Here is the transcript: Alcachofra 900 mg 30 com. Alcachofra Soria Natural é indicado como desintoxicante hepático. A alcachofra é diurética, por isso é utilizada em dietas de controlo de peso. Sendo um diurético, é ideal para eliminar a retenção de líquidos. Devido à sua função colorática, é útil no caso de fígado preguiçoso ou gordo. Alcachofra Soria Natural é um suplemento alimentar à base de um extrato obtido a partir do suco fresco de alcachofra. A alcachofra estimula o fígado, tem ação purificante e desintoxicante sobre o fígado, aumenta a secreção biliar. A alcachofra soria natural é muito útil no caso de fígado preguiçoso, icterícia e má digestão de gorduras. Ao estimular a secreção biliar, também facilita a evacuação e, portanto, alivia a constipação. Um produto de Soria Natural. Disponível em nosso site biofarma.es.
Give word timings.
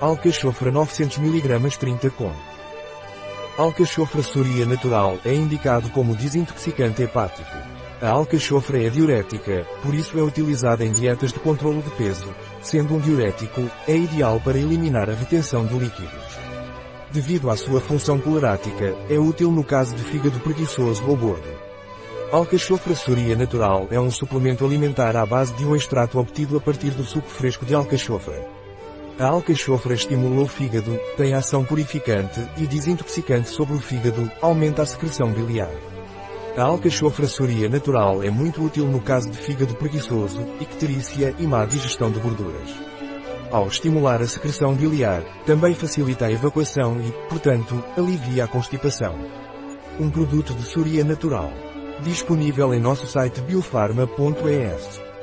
Alcachofra 0.00 0.72
900 0.72 1.18
mg 1.18 1.78
30 1.78 2.10
com. 2.10 2.30
Alcachofra 3.56 4.22
Soria 4.22 4.66
Natural 4.66 5.18
é 5.24 5.32
indicado 5.32 5.88
como 5.90 6.16
desintoxicante 6.16 7.02
hepático. 7.02 7.56
A 8.02 8.10
alcachofra 8.10 8.82
é 8.82 8.90
diurética, 8.90 9.64
por 9.82 9.94
isso 9.94 10.18
é 10.18 10.22
utilizada 10.22 10.84
em 10.84 10.92
dietas 10.92 11.32
de 11.32 11.38
controlo 11.38 11.80
de 11.80 11.90
peso. 11.90 12.34
Sendo 12.60 12.96
um 12.96 12.98
diurético, 12.98 13.62
é 13.86 13.96
ideal 13.96 14.40
para 14.40 14.58
eliminar 14.58 15.08
a 15.08 15.14
retenção 15.14 15.64
de 15.64 15.78
líquidos. 15.78 16.38
Devido 17.12 17.48
à 17.48 17.56
sua 17.56 17.80
função 17.80 18.18
colorática, 18.18 18.96
é 19.08 19.16
útil 19.16 19.52
no 19.52 19.62
caso 19.62 19.94
de 19.94 20.02
fígado 20.02 20.40
preguiçoso 20.40 21.04
ou 21.06 21.16
gordo. 21.16 21.48
Alcachofra 22.32 22.96
Soria 22.96 23.36
Natural 23.36 23.86
é 23.92 24.00
um 24.00 24.10
suplemento 24.10 24.64
alimentar 24.64 25.16
à 25.16 25.24
base 25.24 25.54
de 25.54 25.64
um 25.64 25.76
extrato 25.76 26.18
obtido 26.18 26.56
a 26.56 26.60
partir 26.60 26.90
do 26.90 27.04
suco 27.04 27.28
fresco 27.28 27.64
de 27.64 27.76
alcachofra. 27.76 28.63
A 29.16 29.26
alcachofra 29.26 29.94
estimula 29.94 30.42
o 30.42 30.48
fígado, 30.48 30.98
tem 31.16 31.34
ação 31.34 31.64
purificante 31.64 32.40
e 32.56 32.66
desintoxicante 32.66 33.48
sobre 33.48 33.76
o 33.76 33.80
fígado, 33.80 34.28
aumenta 34.42 34.82
a 34.82 34.86
secreção 34.86 35.30
biliar. 35.30 35.70
A 36.56 36.62
alcachofra 36.62 37.28
soria 37.28 37.68
natural 37.68 38.24
é 38.24 38.30
muito 38.30 38.60
útil 38.60 38.86
no 38.86 39.00
caso 39.00 39.30
de 39.30 39.38
fígado 39.38 39.76
preguiçoso, 39.76 40.40
icterícia 40.60 41.32
e 41.38 41.46
má 41.46 41.64
digestão 41.64 42.10
de 42.10 42.18
gorduras. 42.18 42.70
Ao 43.52 43.68
estimular 43.68 44.20
a 44.20 44.26
secreção 44.26 44.74
biliar, 44.74 45.22
também 45.46 45.74
facilita 45.74 46.26
a 46.26 46.32
evacuação 46.32 47.00
e, 47.00 47.12
portanto, 47.28 47.84
alivia 47.96 48.44
a 48.44 48.48
constipação. 48.48 49.14
Um 50.00 50.10
produto 50.10 50.52
de 50.54 50.64
Soria 50.64 51.04
Natural. 51.04 51.52
Disponível 52.02 52.74
em 52.74 52.80
nosso 52.80 53.06
site 53.06 53.40
biofarma.es. 53.42 55.13